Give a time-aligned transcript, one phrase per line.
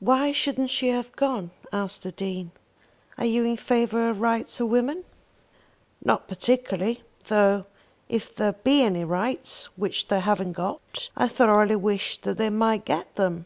[0.00, 2.50] "Why shouldn't she have gone?" asked the Dean.
[3.18, 5.04] "Are you in favour of rights of women?"
[6.02, 7.66] "Not particularly; though
[8.08, 12.86] if there be any rights which they haven't got, I thoroughly wish that they might
[12.86, 13.44] get them.